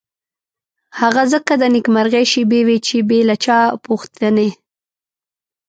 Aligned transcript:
هغه 0.99 1.23
ځکه 1.33 1.53
د 1.57 1.63
نېکمرغۍ 1.73 2.23
شېبې 2.31 2.61
وې 2.67 2.77
چې 2.87 2.97
بې 3.09 3.19
له 3.29 3.35
چا 3.43 3.59
پوښتنې. 3.85 4.49